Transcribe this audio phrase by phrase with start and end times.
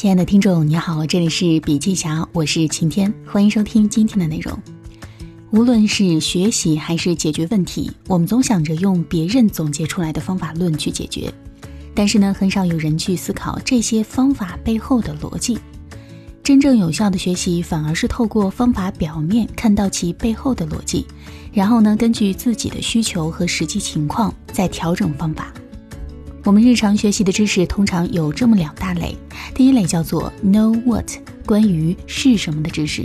[0.00, 4.58] 亲爱的听众，你好，这里是笔记侠，我是晴天，欢迎收听今天的内容。
[5.50, 11.30] 无论是学习还是解决问题，我们总想着用别人总结出来的方法论去解决，
[11.94, 15.58] 但是呢，很少有人去思考这些方法背后的逻辑。
[16.42, 21.04] 真正有效的学习，反而是透过方法表面看到其背后的逻辑，
[21.52, 25.52] 然后呢，根据自己的需求和实际情况再调整方法。
[26.42, 29.14] 我们日常学习的知识通常有这么两大类，
[29.54, 31.06] 第一类叫做 know what，
[31.44, 33.04] 关于是什么的知识，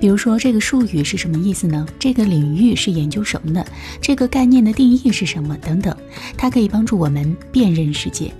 [0.00, 1.86] 比如说这个术语是什么意思呢？
[1.98, 3.66] 这个领域是研究什么的？
[4.00, 5.54] 这个概念的定义是什么？
[5.58, 5.94] 等等，
[6.34, 8.32] 它可以帮助我们辨认世界。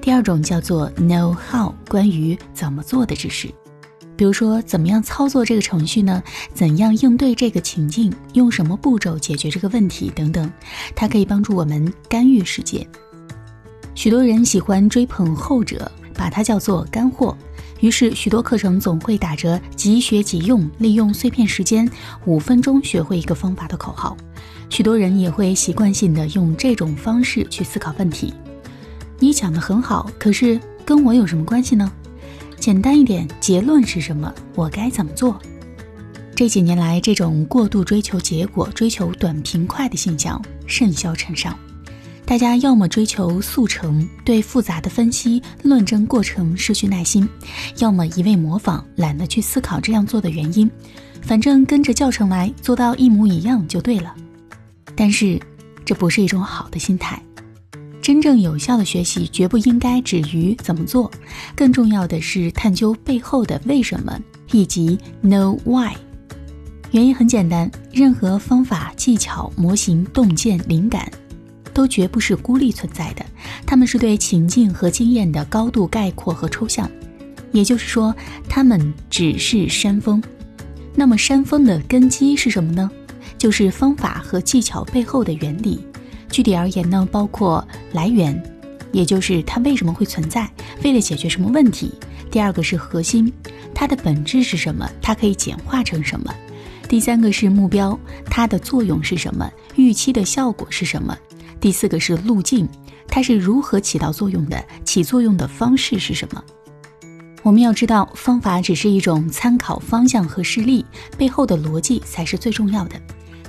[0.00, 3.48] 第二种叫做 know how，关于怎么做的知识，
[4.16, 6.20] 比如说怎么样操作这个程序呢？
[6.52, 8.12] 怎样应对这个情境？
[8.32, 10.10] 用什么步骤解决这个问题？
[10.16, 10.50] 等等，
[10.96, 12.84] 它可以帮助我们干预世界。
[13.98, 17.36] 许多人喜欢追捧后者，把它叫做干货。
[17.80, 21.90] 于是，许多课程总会打着“即学即用”，利用碎片时间
[22.24, 24.16] 五分钟学会一个方法的口号。
[24.70, 28.32] 许多人也会习惯性的用这种方式去思考问题。
[29.18, 31.90] 你讲的很好，可是跟我有什么关系呢？
[32.56, 34.32] 简单一点，结论是什么？
[34.54, 35.42] 我该怎么做？
[36.36, 41.58] 这几年来，这种过度追求结果、追求短平快的现象甚嚣尘上。
[42.28, 47.26] 大家要么追求速成，对复杂的分析论证过程失去耐心；
[47.78, 50.70] 要么一味模仿，懒得去思考这样做的原因。
[51.22, 54.14] 反正跟着教程来，做到一模一样就对了。
[54.94, 55.40] 但是，
[55.86, 57.18] 这不是一种好的心态。
[58.02, 61.10] 真正有效的学习，绝不应该止于怎么做，
[61.56, 64.20] 更重要的是探究背后的为什么，
[64.52, 65.94] 以及 know why。
[66.90, 71.10] 原因很简单，任何方法、技巧、模型、洞见、灵感。
[71.78, 73.24] 都绝不是孤立存在的，
[73.64, 76.90] 他们是对情境和经验的高度概括和抽象，
[77.52, 78.12] 也就是说，
[78.48, 80.20] 他们只是山峰。
[80.96, 82.90] 那么，山峰的根基是什么呢？
[83.38, 85.78] 就是方法和技巧背后的原理。
[86.32, 88.42] 具体而言呢，包括来源，
[88.90, 90.50] 也就是它为什么会存在，
[90.82, 91.90] 为了解决什么问题；
[92.28, 93.32] 第二个是核心，
[93.72, 96.34] 它的本质是什么，它可以简化成什么；
[96.88, 97.96] 第三个是目标，
[98.26, 101.16] 它的作用是什么，预期的效果是什么。
[101.60, 102.68] 第四个是路径，
[103.08, 104.64] 它是如何起到作用的？
[104.84, 106.42] 起作用的方式是什么？
[107.42, 110.84] 我们要知道，方法只是一种参考方向和事例，
[111.16, 112.96] 背后的逻辑才是最重要的。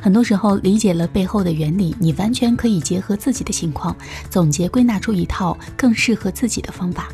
[0.02, 3.96] 很多时候，理解了背后的原理，你完全可以结合自己的情况，
[4.30, 7.10] 总结归纳出一套更适合自己的方法。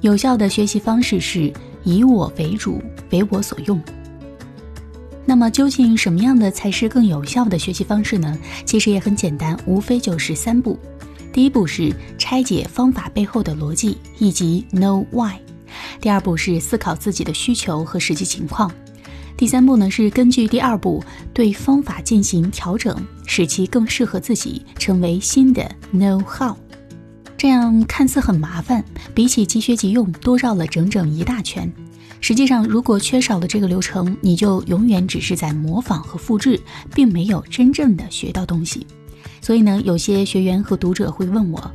[0.00, 3.80] 有效的学习方式是以我为主，为我所用。
[5.26, 8.38] 那么究竟什么样的才是更有效的学习方式呢？
[8.64, 10.78] 其实也很简单，无非就是三步。
[11.32, 15.34] 第一步是拆解方法背后的逻辑，以及 know why。
[16.00, 18.70] 第二步是思考自己的需求和实际情况。
[19.36, 21.02] 第三步呢是根据第二步
[21.32, 22.96] 对方法进行调整，
[23.26, 26.54] 使其更适合自己，成为新的 know how。
[27.44, 28.82] 这样看似很麻烦，
[29.14, 31.70] 比起即学即用，多绕了整整一大圈。
[32.18, 36.58] 实际上，如果缺少了这个流程，你就永远只是在模仿和复制，
[36.94, 38.86] 并没有真正的学到东西。
[39.42, 41.70] 所以呢，有些学员和读者会问我：“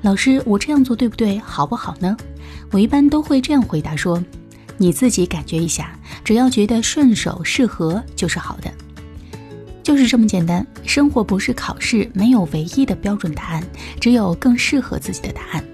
[0.00, 1.38] 老师，我这样做对不对？
[1.40, 2.16] 好不好呢？”
[2.72, 4.24] 我一般都会这样回答说
[4.78, 5.94] ：“你自己感觉一下，
[6.24, 8.72] 只要觉得顺手、适合就是好的，
[9.90, 10.64] 就是这么简单。
[10.86, 13.60] 生活不是考试，没有唯一的标准答案，
[13.98, 15.64] 只有更适合自己的答案。”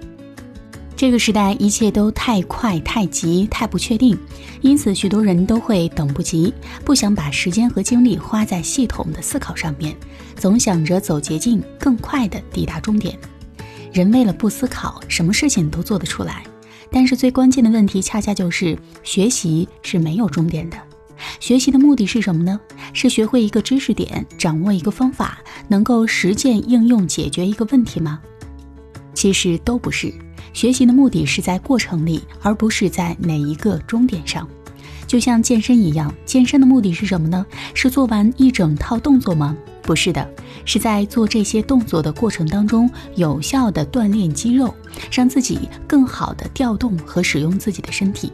[0.97, 4.19] 这个时代一切都太快、太急、太不确定，
[4.63, 6.51] 因此许多人都会等不及，
[6.83, 9.95] 不想把时间和精力花在系统的思考上面，
[10.35, 13.19] 总想着走捷径，更快的抵达终点。
[13.93, 16.43] 人为了不思考，什么事情都做得出来。
[16.91, 20.79] 但是最关键的问题，恰恰就是学习是没有终点的。
[21.41, 22.59] 学习的目的是什么呢？
[22.93, 25.39] 是学会一个知识点，掌握一个方法，
[25.69, 28.21] 能够实践应用解决一个问题吗？
[29.15, 30.13] 其实都不是。
[30.53, 34.49] 学习的目的是在过程里，而不是在哪一个终点上。
[35.07, 37.45] 就像健身一样，健身的目的是什么呢？
[37.75, 39.57] 是做完一整套动作吗？
[39.83, 40.29] 不是的，
[40.65, 44.75] 是在做这些动作的过程当中，有效的锻炼肌肉，
[45.13, 48.33] 让自己更好的调动和使用自己的身体。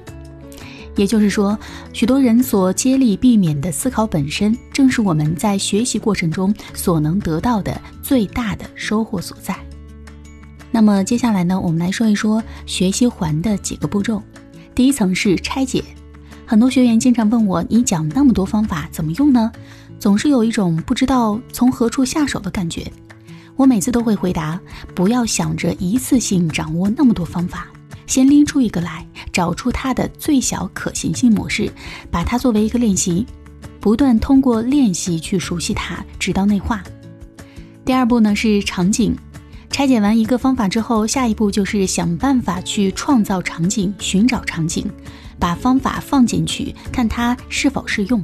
[0.96, 1.58] 也就是说，
[1.92, 9.56] 许多人所接力避免的思考本身，正是我们在学习过程中所能得到的最大的收获所在。
[10.70, 14.22] 那么接下来呢，我们来说一说学习环的几个步骤。
[14.74, 15.84] 第一层是拆解，
[16.46, 19.52] 很多学员经常问我，你讲那么多方法怎么用呢？
[19.98, 22.90] 总是有一种不知道从何处下手的感觉。
[23.54, 24.58] 我每次都会回答，
[24.94, 27.68] 不要想着一次性掌握那么多方法，
[28.12, 31.72] 先拎出一个来，找出它的最小可行性模式，
[32.10, 33.24] 把它作为一个练习，
[33.80, 36.84] 不断通过练习去熟悉它，直到内化。
[37.86, 39.16] 第二步呢是场景。
[39.70, 44.84] 拆解完一个方法之后，下一步就是想办法去创造场景，寻找场景，
[45.38, 48.22] 把方法放进去，看它是否适用。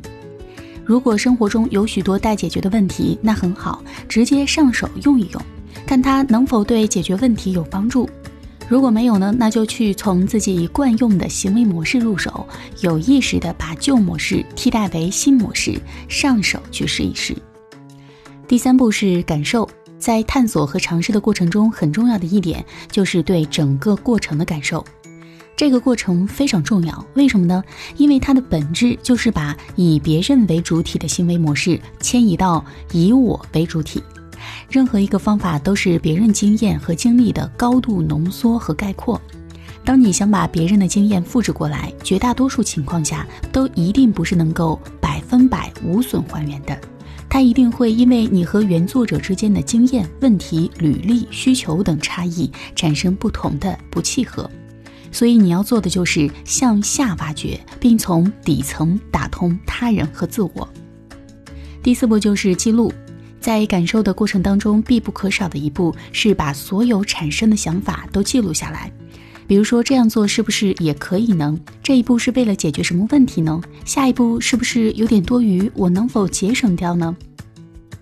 [0.84, 5.43] 如果生活中有许多待解决的问题，那很好，直接上手用一用，
[5.87, 8.06] 看它能否对解决问题有帮助。
[8.69, 12.47] 如果没有呢，那就去从自己惯用的行为模式入手，
[12.82, 17.35] 有意识的把旧模式替代为新模式，上手去试一试。
[18.47, 19.69] 第三步是感受。
[19.99, 24.85] 在探索和尝试的过程中，很重要的一点就是对整个过程的感受。
[25.56, 27.65] 这个过程非常重要，为什么呢？
[27.97, 34.00] 因为它的本质就是把以别人为主体的行为模式迁移到以我为主体。
[34.70, 39.20] 任何一个方法都是别人经验和经历的高度浓缩和概括。
[39.85, 46.79] 当你想把别人的经验复制过来，绝大多数情况下都一定不是能够百分百无损还原的。
[47.31, 54.50] 它一定会因为你和原作者之间的经验、问题、履历、需求等差异产生不同的不契合，
[55.11, 60.69] 所以你要做的就是向下挖掘，并从底层打通他人和自我。
[61.82, 62.93] 第四步就是记录，
[63.40, 68.93] 在感受的过程当中，必不可少的一步是把所有产生的想法都记录下来。
[69.46, 71.58] 比如说这样做是不是也可以呢？
[71.82, 73.61] 这一步是为了解决什么问题呢？
[73.85, 75.70] 下一步是不是有点多余？
[75.75, 77.17] 我能否节省掉呢？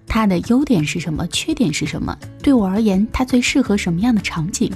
[0.08, 1.26] 它的优点是什么？
[1.28, 2.16] 缺点是什么？
[2.42, 4.72] 对我而言，它最适合什么样的场景？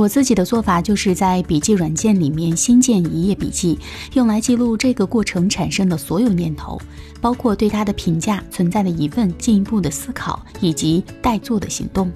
[0.00, 3.78] 我自己的做法就是在笔记软件里面新建一页笔记，
[4.14, 6.80] 用来记录这个过程产生的所有念头，
[7.20, 12.10] 包括对它的评价、存在的疑问、进一步的思考以及待做的行动。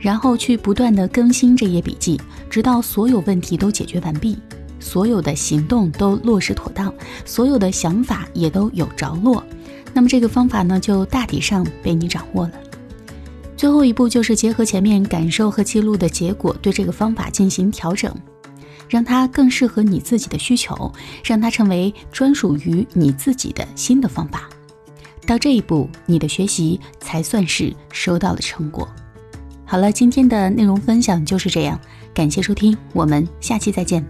[0.00, 2.20] 然后去不断的更新这页笔记，
[2.50, 4.36] 直到所有问题都解决完毕，
[4.80, 6.92] 所有的行动都落实妥当，
[7.24, 9.40] 所有的想法也都有着落。
[9.94, 12.52] 那么这个方法呢，就大体上被你掌握了。
[13.62, 18.12] 最后一步就是结合前面感受和记录的结果，对这个方法进行调整，
[18.88, 20.92] 让它更适合你自己的需求，
[21.22, 24.48] 让它成为专属于你自己的新的方法。
[25.28, 28.88] 到这一步，你的学习才算是收到了成果。
[29.64, 31.78] 好了，今天的内容分享就是这样，
[32.12, 34.04] 感谢收听，我们下期再见。